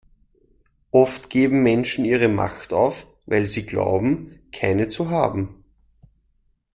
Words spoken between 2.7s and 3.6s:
auf, weil